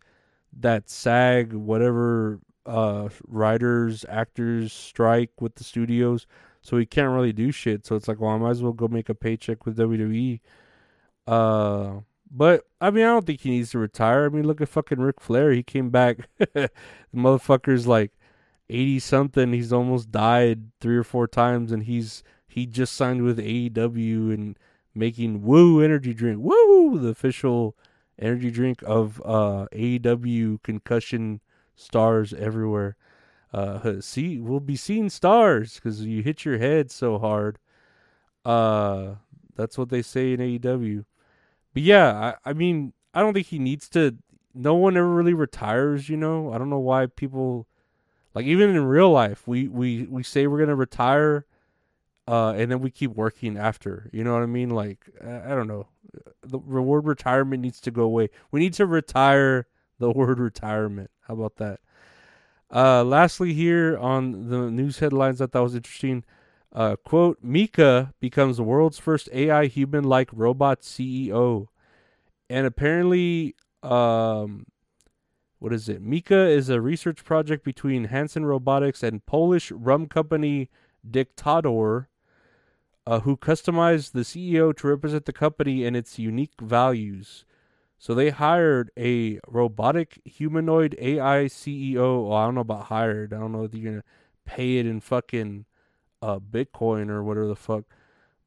that 0.56 0.92
SAG 0.92 1.54
whatever 1.54 2.40
uh 2.68 3.10
writers 3.28 4.06
actors 4.08 4.74
strike 4.74 5.42
with 5.42 5.56
the 5.56 5.64
studios, 5.64 6.28
so 6.62 6.78
he 6.78 6.86
can't 6.86 7.16
really 7.16 7.34
do 7.34 7.52
shit. 7.52 7.88
So 7.88 7.96
it's 7.96 8.08
like, 8.08 8.20
well, 8.20 8.30
I 8.30 8.38
might 8.38 8.52
as 8.52 8.62
well 8.62 8.74
go 8.74 8.88
make 8.88 9.10
a 9.10 9.16
paycheck 9.16 9.66
with 9.66 9.76
WWE. 9.76 10.40
Uh, 11.26 12.02
but 12.32 12.66
I 12.80 12.92
mean, 12.92 13.04
I 13.04 13.08
don't 13.08 13.26
think 13.26 13.42
he 13.42 13.50
needs 13.50 13.72
to 13.72 13.80
retire. 13.80 14.26
I 14.26 14.30
mean, 14.30 14.46
look 14.46 14.62
at 14.62 14.70
fucking 14.70 15.00
Ric 15.00 15.20
Flair. 15.20 15.52
He 15.52 15.64
came 15.64 15.90
back. 15.90 16.28
the 16.38 16.70
motherfucker's 17.16 17.88
like 17.88 18.12
eighty 18.70 19.00
something. 19.00 19.54
He's 19.54 19.74
almost 19.74 20.12
died 20.12 20.72
three 20.80 20.98
or 20.98 21.04
four 21.04 21.28
times, 21.28 21.72
and 21.72 21.84
he's 21.84 22.24
he 22.48 22.66
just 22.66 22.94
signed 22.94 23.24
with 23.24 23.40
AEW 23.40 24.34
and 24.34 24.58
making 24.94 25.44
Woo 25.44 25.82
energy 25.82 26.14
drink. 26.14 26.40
Woo, 26.42 27.00
the 27.00 27.10
official 27.10 27.76
energy 28.18 28.52
drink 28.52 28.84
of 28.86 29.22
uh 29.26 29.68
AEW 29.74 30.62
concussion 30.64 31.42
stars 31.76 32.34
everywhere. 32.34 32.96
Uh, 33.52 33.96
see, 34.02 34.40
we'll 34.40 34.60
be 34.60 34.76
seeing 34.76 35.10
stars 35.10 35.76
because 35.76 36.06
you 36.06 36.22
hit 36.22 36.46
your 36.46 36.58
head 36.58 36.92
so 36.92 37.18
hard. 37.18 37.58
Uh, 38.46 39.16
that's 39.56 39.78
what 39.78 39.90
they 39.90 40.02
say 40.02 40.34
in 40.34 40.40
AEW. 40.40 41.06
But 41.74 41.84
yeah, 41.84 42.34
I, 42.46 42.50
I 42.50 42.54
mean, 42.54 42.94
I 43.14 43.22
don't 43.22 43.34
think 43.34 43.48
he 43.48 43.60
needs 43.60 43.90
to. 43.90 44.16
No 44.54 44.76
one 44.76 44.98
ever 44.98 45.08
really 45.08 45.34
retires, 45.34 46.10
you 46.10 46.18
know. 46.18 46.52
I 46.52 46.58
don't 46.58 46.70
know 46.70 46.80
why 46.80 47.06
people, 47.06 47.68
like 48.34 48.46
even 48.46 48.70
in 48.72 48.84
real 48.86 49.12
life, 49.12 49.48
we 49.48 49.68
we 49.68 50.04
we 50.04 50.24
say 50.24 50.48
we're 50.48 50.60
gonna 50.60 50.76
retire, 50.76 51.46
uh, 52.28 52.54
and 52.58 52.72
then 52.72 52.80
we 52.80 52.92
keep 52.92 53.12
working 53.12 53.58
after. 53.58 54.10
You 54.12 54.24
know 54.24 54.34
what 54.34 54.44
I 54.44 54.48
mean? 54.48 54.70
Like 54.70 55.10
I, 55.24 55.52
I 55.52 55.56
don't 55.56 55.68
know. 55.68 55.88
The 56.44 56.58
word 56.58 57.06
retirement 57.06 57.62
needs 57.62 57.80
to 57.82 57.92
go 57.92 58.04
away. 58.04 58.30
We 58.52 58.60
need 58.60 58.74
to 58.74 58.86
retire 58.86 59.68
the 60.00 60.12
word 60.16 60.40
retirement. 60.40 61.12
How 61.28 61.36
about 61.36 61.58
that? 61.58 61.80
Uh, 62.72 63.04
lastly, 63.04 63.54
here 63.54 63.98
on 63.98 64.50
the 64.50 64.70
news 64.72 65.00
headlines, 65.00 65.42
I 65.42 65.48
thought 65.48 65.64
was 65.64 65.76
interesting. 65.76 66.24
Uh, 66.72 66.96
quote, 66.98 67.40
Mika 67.42 68.14
becomes 68.20 68.58
the 68.58 68.64
world's 68.64 69.00
first 69.00 69.28
AI 69.34 69.66
human 69.66 70.04
like 70.04 70.30
robot 70.32 70.82
CEO. 70.82 71.68
And 72.50 72.68
apparently, 72.68 73.56
um, 73.82 74.66
what 75.60 75.74
is 75.74 75.90
it? 75.90 76.02
Mika 76.02 76.48
is 76.48 76.70
a 76.70 76.80
research 76.82 77.24
project 77.24 77.64
between 77.64 78.06
Hanson 78.06 78.46
Robotics 78.46 79.04
and 79.04 79.26
Polish 79.26 79.72
rum 79.72 80.08
company 80.08 80.70
Dictador, 81.10 82.08
uh, 83.06 83.22
who 83.22 83.36
customized 83.36 84.12
the 84.12 84.22
CEO 84.22 84.76
to 84.78 84.88
represent 84.88 85.26
the 85.26 85.34
company 85.34 85.86
and 85.86 85.96
its 85.96 86.20
unique 86.20 86.62
values. 86.62 87.46
So 87.98 88.14
they 88.14 88.30
hired 88.30 88.92
a 88.98 89.40
robotic 89.48 90.22
humanoid 90.24 90.96
AI 91.00 91.46
CEO. 91.46 92.28
Well, 92.28 92.38
I 92.38 92.46
don't 92.46 92.56
know 92.56 92.62
about 92.62 92.86
hired. 92.86 93.34
I 93.34 93.40
don't 93.40 93.52
know 93.52 93.64
if 93.64 93.74
you're 93.74 93.92
gonna 93.92 94.04
pay 94.46 94.78
it 94.78 94.86
in 94.86 95.02
fucking 95.02 95.66
uh, 96.22 96.40
Bitcoin 96.40 97.10
or 97.10 97.24
whatever 97.24 97.48
the 97.48 97.56
fuck. 97.56 97.84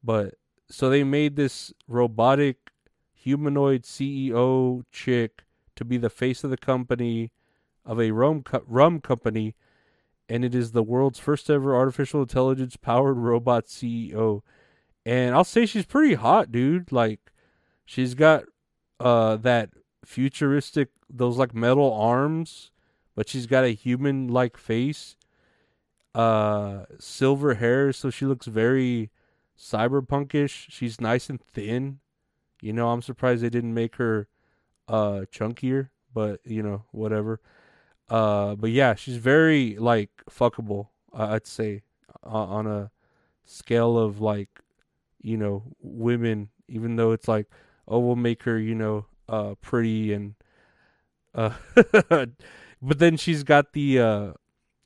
But 0.03 0.35
so 0.69 0.89
they 0.89 1.03
made 1.03 1.35
this 1.35 1.73
robotic 1.87 2.71
humanoid 3.13 3.83
CEO 3.83 4.83
chick 4.91 5.43
to 5.75 5.85
be 5.85 5.97
the 5.97 6.09
face 6.09 6.43
of 6.43 6.49
the 6.49 6.57
company 6.57 7.31
of 7.85 7.99
a 7.99 8.11
rum 8.11 8.43
co- 8.43 8.63
rum 8.67 8.99
company, 8.99 9.55
and 10.29 10.45
it 10.45 10.55
is 10.55 10.71
the 10.71 10.83
world's 10.83 11.19
first 11.19 11.49
ever 11.49 11.75
artificial 11.75 12.21
intelligence 12.21 12.75
powered 12.75 13.17
robot 13.17 13.65
CEO. 13.65 14.41
And 15.05 15.35
I'll 15.35 15.43
say 15.43 15.65
she's 15.65 15.85
pretty 15.85 16.15
hot, 16.15 16.51
dude. 16.51 16.91
Like 16.91 17.31
she's 17.85 18.13
got 18.13 18.43
uh 18.99 19.37
that 19.37 19.71
futuristic 20.05 20.89
those 21.09 21.37
like 21.37 21.53
metal 21.53 21.93
arms, 21.93 22.71
but 23.15 23.29
she's 23.29 23.47
got 23.47 23.63
a 23.63 23.69
human 23.69 24.27
like 24.27 24.57
face. 24.57 25.15
Uh 26.15 26.85
silver 26.99 27.55
hair, 27.55 27.91
so 27.93 28.09
she 28.09 28.25
looks 28.25 28.45
very 28.47 29.09
cyberpunkish. 29.57 30.67
She's 30.69 31.01
nice 31.01 31.29
and 31.29 31.41
thin. 31.41 31.99
You 32.61 32.73
know, 32.73 32.89
I'm 32.89 33.01
surprised 33.01 33.43
they 33.43 33.49
didn't 33.49 33.73
make 33.73 33.95
her 33.97 34.27
uh 34.87 35.25
chunkier, 35.31 35.89
but 36.13 36.39
you 36.45 36.63
know, 36.63 36.83
whatever. 36.91 37.41
Uh 38.09 38.55
but 38.55 38.71
yeah, 38.71 38.95
she's 38.95 39.17
very 39.17 39.77
like 39.77 40.11
fuckable, 40.29 40.89
uh, 41.13 41.27
I'd 41.31 41.47
say 41.47 41.83
uh, 42.25 42.29
on 42.29 42.67
a 42.67 42.91
scale 43.45 43.97
of 43.97 44.21
like 44.21 44.59
you 45.21 45.37
know, 45.37 45.63
women 45.81 46.49
even 46.67 46.95
though 46.95 47.11
it's 47.11 47.27
like 47.27 47.47
oh, 47.87 47.99
we'll 47.99 48.15
make 48.15 48.43
her, 48.43 48.57
you 48.59 48.75
know, 48.75 49.05
uh, 49.27 49.55
pretty 49.61 50.13
and, 50.13 50.35
uh, 51.35 51.51
but 52.09 52.99
then 52.99 53.17
she's 53.17 53.43
got 53.43 53.73
the, 53.73 53.99
uh, 53.99 54.33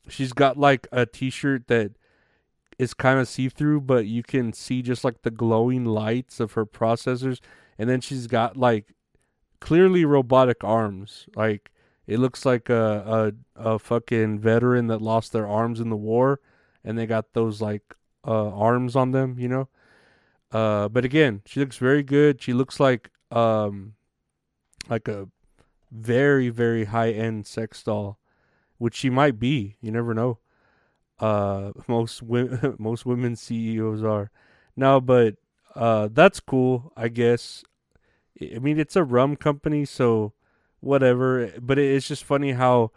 she's 0.10 0.34
got 0.34 0.58
like 0.58 0.88
a 0.92 1.06
t-shirt 1.06 1.68
that 1.68 1.92
is 2.80 2.94
kind 2.94 3.20
of 3.20 3.28
see-through, 3.28 3.82
but 3.82 4.06
you 4.06 4.24
can 4.24 4.54
see 4.54 4.82
just 4.82 5.04
like 5.04 5.22
the 5.24 5.32
glowing 5.32 5.86
lights 5.86 6.40
of 6.40 6.54
her 6.54 6.66
processors. 6.66 7.40
And 7.78 7.90
then 7.90 8.02
she's 8.02 8.28
got 8.28 8.58
like 8.58 8.94
clearly 9.60 10.06
robotic 10.06 10.64
arms. 10.64 11.28
Like 11.36 11.72
it 12.06 12.20
looks 12.20 12.46
like 12.46 12.70
a, 12.70 13.34
a, 13.56 13.74
a 13.74 13.80
fucking 13.80 14.40
veteran 14.40 14.88
that 14.88 15.02
lost 15.02 15.34
their 15.34 15.48
arms 15.48 15.80
in 15.80 15.90
the 15.90 15.96
war 15.96 16.40
and 16.84 16.98
they 16.98 17.06
got 17.06 17.34
those 17.34 17.62
like, 17.62 17.96
uh, 18.26 18.50
arms 18.50 18.96
on 18.96 19.12
them, 19.12 19.38
you 19.40 19.48
know? 19.48 19.70
Uh, 20.52 20.88
but 20.88 21.04
again, 21.04 21.42
she 21.46 21.60
looks 21.60 21.78
very 21.78 22.04
good. 22.04 22.42
She 22.42 22.54
looks 22.54 22.80
like 22.80 23.10
um, 23.32 23.94
like 24.90 25.08
a 25.08 25.28
very 25.92 26.50
very 26.50 26.86
high 26.86 27.12
end 27.12 27.46
sex 27.46 27.84
doll, 27.84 28.18
which 28.78 28.96
she 28.96 29.10
might 29.10 29.40
be. 29.40 29.78
You 29.82 29.92
never 29.92 30.14
know. 30.14 30.40
Uh, 31.20 31.72
most 31.88 32.22
women 32.22 32.76
most 32.78 33.06
women 33.06 33.36
CEOs 33.36 34.04
are 34.04 34.32
now, 34.76 35.00
but 35.00 35.36
uh, 35.76 36.10
that's 36.12 36.40
cool. 36.40 36.92
I 36.96 37.08
guess. 37.08 37.64
I 38.42 38.60
mean, 38.60 38.80
it's 38.80 38.96
a 38.96 39.04
rum 39.04 39.36
company, 39.36 39.86
so 39.86 40.34
whatever. 40.80 41.52
But 41.60 41.80
it's 41.80 42.08
just 42.08 42.24
funny 42.24 42.52
how 42.52 42.92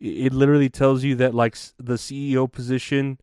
it 0.00 0.32
literally 0.32 0.68
tells 0.68 1.02
you 1.02 1.16
that 1.16 1.34
like 1.34 1.56
the 1.78 1.94
CEO 1.94 2.50
position 2.50 3.18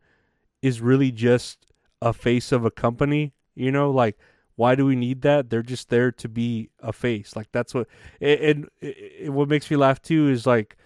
is 0.60 0.82
really 0.82 1.10
just 1.10 1.66
a 2.02 2.12
face 2.12 2.52
of 2.52 2.66
a 2.66 2.70
company 2.70 3.32
you 3.56 3.72
know, 3.72 3.90
like 3.90 4.16
why 4.54 4.74
do 4.74 4.86
we 4.86 4.94
need 4.94 5.22
that? 5.22 5.50
They're 5.50 5.62
just 5.62 5.88
there 5.88 6.12
to 6.12 6.28
be 6.28 6.70
a 6.80 6.92
face. 6.92 7.34
Like 7.34 7.48
that's 7.50 7.74
what. 7.74 7.88
And, 8.20 8.68
and 8.80 9.34
what 9.34 9.48
makes 9.48 9.68
me 9.68 9.76
laugh 9.76 10.00
too 10.00 10.28
is 10.28 10.46
like 10.46 10.76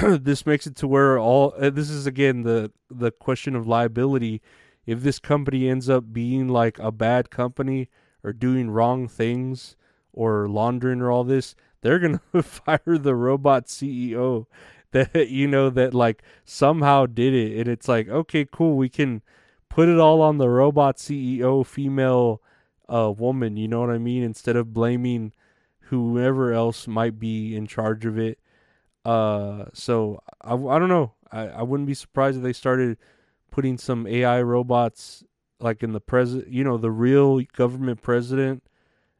this 0.20 0.46
makes 0.46 0.66
it 0.66 0.76
to 0.76 0.88
where 0.88 1.18
all 1.18 1.54
this 1.58 1.90
is 1.90 2.06
again 2.06 2.42
the 2.42 2.70
the 2.90 3.10
question 3.10 3.54
of 3.54 3.66
liability. 3.66 4.40
If 4.86 5.02
this 5.02 5.18
company 5.18 5.68
ends 5.68 5.88
up 5.88 6.12
being 6.12 6.48
like 6.48 6.78
a 6.78 6.90
bad 6.90 7.30
company 7.30 7.88
or 8.24 8.32
doing 8.32 8.70
wrong 8.70 9.08
things 9.08 9.76
or 10.12 10.48
laundering 10.48 11.00
or 11.00 11.10
all 11.10 11.24
this, 11.24 11.54
they're 11.82 11.98
gonna 11.98 12.20
fire 12.42 12.98
the 12.98 13.14
robot 13.14 13.66
CEO 13.66 14.46
that 14.92 15.28
you 15.28 15.46
know 15.46 15.70
that 15.70 15.94
like 15.94 16.22
somehow 16.44 17.06
did 17.06 17.34
it, 17.34 17.58
and 17.58 17.68
it's 17.68 17.88
like 17.88 18.08
okay, 18.08 18.46
cool, 18.50 18.76
we 18.76 18.88
can 18.88 19.22
put 19.68 19.88
it 19.88 19.98
all 19.98 20.22
on 20.22 20.38
the 20.38 20.48
robot 20.48 20.96
CEO, 20.96 21.64
female 21.64 22.40
uh, 22.88 23.12
woman. 23.16 23.56
You 23.56 23.68
know 23.68 23.80
what 23.80 23.90
I 23.90 23.98
mean? 23.98 24.22
Instead 24.22 24.56
of 24.56 24.72
blaming 24.72 25.32
whoever 25.90 26.52
else 26.52 26.86
might 26.88 27.18
be 27.18 27.54
in 27.54 27.66
charge 27.66 28.06
of 28.06 28.18
it. 28.18 28.38
Uh, 29.04 29.66
so 29.72 30.22
I, 30.42 30.54
I 30.54 30.78
don't 30.78 30.88
know. 30.88 31.14
I, 31.32 31.46
I 31.48 31.62
wouldn't 31.62 31.86
be 31.86 31.94
surprised 31.94 32.36
if 32.36 32.42
they 32.42 32.52
started 32.52 32.98
putting 33.50 33.78
some 33.78 34.06
AI 34.06 34.42
robots 34.42 35.24
like 35.60 35.82
in 35.82 35.92
the 35.92 36.00
president, 36.00 36.48
you 36.52 36.64
know, 36.64 36.76
the 36.76 36.90
real 36.90 37.40
government 37.54 38.02
president, 38.02 38.62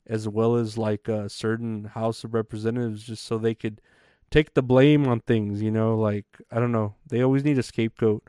as 0.06 0.28
well 0.28 0.56
as 0.56 0.78
like 0.78 1.08
a 1.08 1.28
certain 1.28 1.84
House 1.84 2.24
of 2.24 2.34
Representatives, 2.34 3.04
just 3.04 3.24
so 3.24 3.38
they 3.38 3.54
could 3.54 3.80
take 4.30 4.54
the 4.54 4.62
blame 4.62 5.06
on 5.06 5.20
things. 5.20 5.62
You 5.62 5.70
know, 5.70 5.96
like 5.96 6.26
I 6.50 6.58
don't 6.58 6.72
know, 6.72 6.94
they 7.06 7.22
always 7.22 7.44
need 7.44 7.58
a 7.58 7.62
scapegoat. 7.62 8.24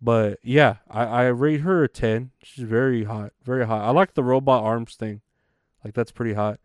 But 0.00 0.38
yeah, 0.42 0.76
I, 0.90 1.04
I 1.04 1.24
rate 1.28 1.62
her 1.62 1.84
a 1.84 1.88
ten. 1.88 2.30
She's 2.42 2.64
very 2.64 3.04
hot, 3.04 3.32
very 3.42 3.66
hot. 3.66 3.82
I 3.82 3.90
like 3.90 4.14
the 4.14 4.24
robot 4.24 4.62
arms 4.62 4.94
thing, 4.94 5.22
like 5.84 5.94
that's 5.94 6.12
pretty 6.12 6.34
hot. 6.34 6.60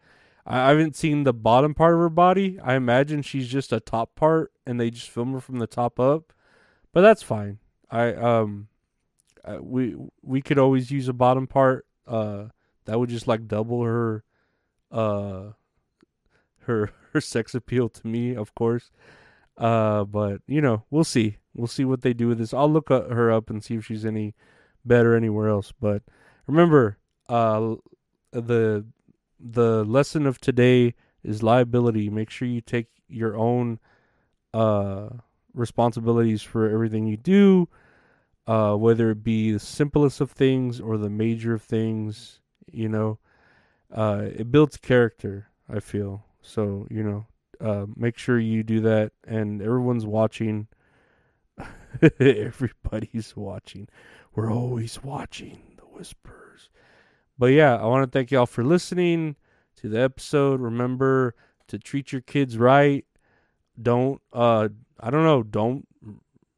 I 0.45 0.69
haven't 0.69 0.95
seen 0.95 1.23
the 1.23 1.33
bottom 1.33 1.73
part 1.73 1.93
of 1.93 1.99
her 1.99 2.09
body. 2.09 2.59
I 2.63 2.75
imagine 2.75 3.21
she's 3.21 3.47
just 3.47 3.71
a 3.71 3.79
top 3.79 4.15
part, 4.15 4.51
and 4.65 4.79
they 4.79 4.89
just 4.89 5.09
film 5.09 5.33
her 5.33 5.39
from 5.39 5.59
the 5.59 5.67
top 5.67 5.99
up. 5.99 6.33
But 6.93 7.01
that's 7.01 7.23
fine. 7.23 7.59
I 7.89 8.13
um, 8.13 8.67
we 9.59 9.95
we 10.21 10.41
could 10.41 10.57
always 10.57 10.91
use 10.91 11.07
a 11.07 11.13
bottom 11.13 11.47
part. 11.47 11.85
Uh, 12.07 12.45
that 12.85 12.99
would 12.99 13.09
just 13.09 13.27
like 13.27 13.47
double 13.47 13.83
her, 13.83 14.23
uh, 14.91 15.51
her 16.61 16.91
her 17.13 17.21
sex 17.21 17.53
appeal 17.53 17.89
to 17.89 18.07
me, 18.07 18.35
of 18.35 18.55
course. 18.55 18.91
Uh, 19.57 20.03
but 20.05 20.41
you 20.47 20.61
know, 20.61 20.83
we'll 20.89 21.03
see. 21.03 21.37
We'll 21.53 21.67
see 21.67 21.85
what 21.85 22.01
they 22.01 22.13
do 22.13 22.27
with 22.27 22.37
this. 22.37 22.53
I'll 22.53 22.71
look 22.71 22.89
her 22.89 23.31
up 23.31 23.49
and 23.49 23.63
see 23.63 23.75
if 23.75 23.85
she's 23.85 24.05
any 24.05 24.33
better 24.85 25.15
anywhere 25.15 25.49
else. 25.49 25.73
But 25.79 26.03
remember, 26.47 26.97
uh, 27.27 27.75
the 28.31 28.85
the 29.41 29.83
lesson 29.85 30.25
of 30.25 30.39
today 30.39 30.95
is 31.23 31.43
liability. 31.43 32.09
Make 32.09 32.29
sure 32.29 32.47
you 32.47 32.61
take 32.61 32.87
your 33.07 33.35
own 33.35 33.79
uh 34.53 35.09
responsibilities 35.53 36.41
for 36.41 36.69
everything 36.69 37.05
you 37.07 37.17
do 37.17 37.67
uh, 38.47 38.75
whether 38.75 39.11
it 39.11 39.23
be 39.23 39.51
the 39.51 39.59
simplest 39.59 40.21
of 40.21 40.31
things 40.31 40.79
or 40.79 40.97
the 40.97 41.09
major 41.09 41.53
of 41.53 41.61
things, 41.61 42.39
you 42.71 42.89
know, 42.89 43.19
uh, 43.93 44.23
it 44.25 44.51
builds 44.51 44.77
character. 44.77 45.47
I 45.69 45.79
feel 45.79 46.25
so. 46.41 46.87
You 46.89 47.03
know, 47.03 47.25
uh, 47.61 47.85
make 47.95 48.17
sure 48.17 48.39
you 48.39 48.63
do 48.63 48.81
that, 48.81 49.11
and 49.25 49.61
everyone's 49.61 50.05
watching. 50.05 50.67
Everybody's 52.19 53.35
watching. 53.35 53.87
We're 54.33 54.51
always 54.51 55.03
watching 55.03 55.61
the 55.77 55.85
whispers. 55.85 56.40
But 57.41 57.53
yeah, 57.53 57.75
I 57.75 57.87
want 57.87 58.03
to 58.03 58.15
thank 58.15 58.29
y'all 58.29 58.45
for 58.45 58.63
listening 58.63 59.35
to 59.77 59.89
the 59.89 59.99
episode. 59.99 60.61
Remember 60.61 61.33
to 61.69 61.79
treat 61.79 62.11
your 62.11 62.21
kids 62.21 62.55
right. 62.55 63.03
Don't 63.81 64.21
uh 64.31 64.69
I 64.99 65.09
don't 65.09 65.23
know, 65.23 65.41
don't 65.41 65.87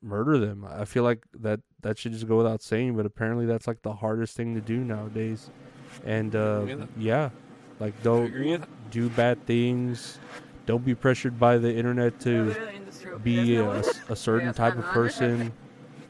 murder 0.02 0.38
them. 0.38 0.68
I 0.70 0.84
feel 0.84 1.04
like 1.04 1.24
that 1.40 1.62
that 1.84 1.98
should 1.98 2.12
just 2.12 2.28
go 2.28 2.36
without 2.36 2.62
saying, 2.62 2.98
but 2.98 3.06
apparently 3.06 3.46
that's 3.46 3.66
like 3.66 3.82
the 3.82 3.94
hardest 3.94 4.36
thing 4.36 4.56
to 4.56 4.60
do 4.60 4.80
nowadays. 4.80 5.50
And 6.04 6.36
uh, 6.36 6.66
yeah, 6.98 7.30
like 7.80 7.94
don't 8.04 8.66
do 8.92 9.08
bad 9.08 9.46
things. 9.46 10.20
Don't 10.66 10.84
be 10.84 10.96
pressured 10.96 11.40
by 11.40 11.60
the 11.60 11.74
internet 11.74 12.20
to 12.22 12.54
be 13.24 13.56
a, 13.56 13.84
a 14.10 14.16
certain 14.18 14.54
type 14.54 14.78
of 14.78 14.84
person. 14.84 15.54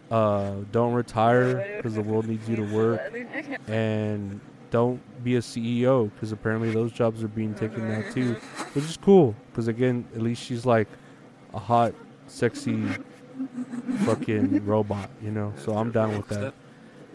Uh, 0.09 0.55
don't 0.71 0.93
retire 0.93 1.75
because 1.77 1.93
the 1.93 2.01
world 2.01 2.25
needs 2.27 2.49
you 2.49 2.55
to 2.55 2.73
work, 2.73 3.01
and 3.67 4.41
don't 4.73 4.99
be 5.23 5.35
a 5.35 5.39
CEO 5.39 6.11
because 6.11 6.31
apparently 6.31 6.71
those 6.71 6.91
jobs 6.91 7.23
are 7.23 7.27
being 7.27 7.53
taken 7.53 7.87
now 7.87 8.03
too, 8.11 8.33
which 8.73 8.83
is 8.85 8.97
cool 8.97 9.35
because 9.51 9.67
again, 9.67 10.03
at 10.15 10.21
least 10.21 10.41
she's 10.43 10.65
like 10.65 10.87
a 11.53 11.59
hot, 11.59 11.93
sexy 12.25 12.83
fucking 13.99 14.65
robot, 14.65 15.11
you 15.21 15.29
know. 15.29 15.53
So 15.57 15.77
I'm 15.77 15.91
down 15.91 16.17
with 16.17 16.27
that. 16.29 16.55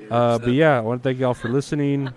Uh, 0.08 0.38
but 0.38 0.52
yeah, 0.52 0.78
I 0.78 0.80
want 0.80 1.02
to 1.02 1.08
thank 1.08 1.18
y'all 1.18 1.34
for 1.34 1.48
listening. 1.48 2.08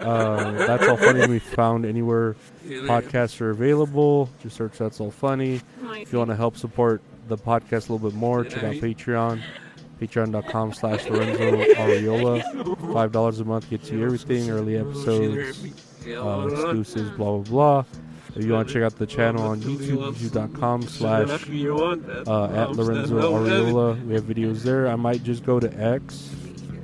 Uh, 0.00 0.52
that's 0.66 0.86
all 0.86 0.98
funny. 0.98 1.26
We 1.26 1.38
found 1.38 1.86
anywhere 1.86 2.36
podcasts 2.66 3.40
are 3.40 3.50
available. 3.50 4.28
Just 4.42 4.56
search 4.56 4.76
"That's 4.76 5.00
All 5.00 5.10
Funny." 5.10 5.62
If 5.92 6.12
you 6.12 6.18
want 6.18 6.30
to 6.30 6.36
help 6.36 6.58
support 6.58 7.00
the 7.28 7.38
podcast 7.38 7.88
a 7.88 7.92
little 7.94 8.10
bit 8.10 8.14
more, 8.14 8.44
check 8.44 8.62
out 8.64 8.74
Patreon. 8.74 9.40
Patreon.com 10.00 10.72
slash 10.72 11.06
Lorenzo 11.08 11.56
Ariola. 11.74 12.92
Five 12.92 13.12
dollars 13.12 13.40
a 13.40 13.44
month 13.44 13.68
gets 13.68 13.90
you 13.90 14.02
everything, 14.04 14.50
early 14.50 14.78
episodes, 14.78 15.62
uh, 16.08 16.48
exclusives, 16.50 17.10
blah 17.10 17.38
blah 17.38 17.42
blah. 17.42 17.84
If 18.34 18.44
you 18.44 18.52
want 18.52 18.68
to 18.68 18.74
check 18.74 18.82
out 18.84 18.96
the 18.96 19.06
channel 19.06 19.42
on 19.42 19.60
YouTube, 19.60 20.14
youtube.com 20.14 20.82
slash 20.82 21.28
uh, 22.28 22.44
at 22.54 22.70
Lorenzo 22.76 23.16
Ariola. 23.16 24.06
We 24.06 24.14
have 24.14 24.24
videos 24.24 24.62
there. 24.62 24.88
I 24.88 24.96
might 24.96 25.22
just 25.24 25.44
go 25.44 25.58
to 25.60 25.68
X, 25.78 26.30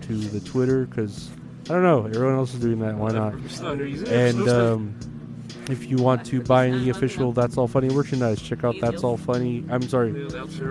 to 0.02 0.12
the 0.14 0.40
Twitter, 0.40 0.86
because 0.86 1.30
I 1.70 1.74
don't 1.74 1.84
know. 1.84 2.04
Everyone 2.06 2.34
else 2.34 2.52
is 2.52 2.60
doing 2.60 2.80
that. 2.80 2.96
Why 2.96 3.12
not? 3.12 3.34
And 4.08 4.48
um, 4.48 4.94
if 5.68 5.90
you 5.90 5.96
want 5.96 6.24
to 6.26 6.40
buy 6.40 6.68
any 6.68 6.90
official 6.90 7.32
That's 7.32 7.56
All 7.56 7.68
Funny 7.68 7.88
merchandise, 7.88 8.40
check 8.40 8.64
out 8.64 8.76
That's 8.80 9.02
All 9.02 9.16
Funny. 9.16 9.64
I'm 9.70 9.82
sorry, 9.82 10.12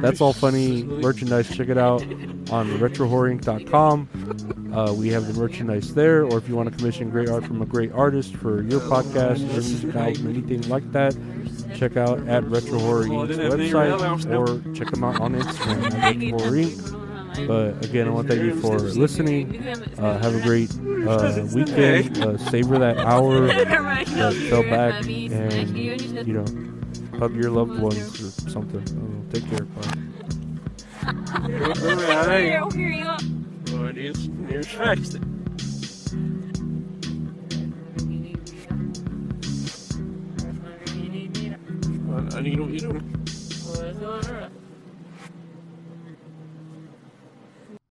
That's 0.01 0.21
All 0.21 0.33
Funny 0.33 0.83
merchandise. 0.83 1.49
Check 1.55 1.69
it 1.69 1.77
out 1.77 2.01
on 2.51 2.69
retrohorrorinc.com. 2.79 4.71
Uh, 4.73 4.93
we 4.93 5.09
have 5.09 5.27
the 5.27 5.39
merchandise 5.39 5.93
there, 5.93 6.25
or 6.25 6.37
if 6.37 6.49
you 6.49 6.55
want 6.55 6.69
to 6.69 6.77
commission 6.77 7.09
great 7.09 7.29
art 7.29 7.45
from 7.45 7.61
a 7.61 7.65
great 7.65 7.91
artist 7.93 8.35
for 8.35 8.61
your 8.63 8.81
podcast, 8.81 9.39
your 9.39 9.61
music 9.61 9.95
album, 9.95 10.27
anything 10.27 10.61
like 10.69 10.89
that, 10.91 11.15
check 11.75 11.97
out 11.97 12.27
at 12.27 12.43
Retro 12.45 12.79
website 12.79 14.37
or 14.37 14.73
check 14.73 14.91
them 14.91 15.03
out 15.03 15.21
on 15.21 15.35
Instagram 15.35 15.93
at. 15.93 16.95
But 17.47 17.83
again, 17.85 18.07
I 18.07 18.11
want 18.11 18.27
to 18.29 18.35
thank 18.35 18.45
you 18.45 18.61
for 18.61 18.79
listening. 18.79 19.61
Uh, 19.97 20.19
have 20.19 20.35
a 20.35 20.41
great 20.41 20.71
uh, 21.07 21.45
weekend. 21.53 22.17
Uh, 22.17 22.37
savor 22.37 22.79
that 22.79 22.97
hour 22.97 23.47
that 24.15 24.33
fell 24.49 24.63
back, 24.63 25.03
and 25.05 25.77
you 26.27 26.33
know, 26.33 26.45
hug 27.19 27.35
your 27.35 27.51
loved 27.51 27.79
ones 27.79 28.21
or 28.21 28.49
something. 28.49 28.83
Know, 28.95 29.25
take 29.31 29.47
care, 29.49 29.65
bye. 29.65 29.91
I 31.07 31.47
need 33.91 34.17
you 34.49 34.61
know. 34.61 35.24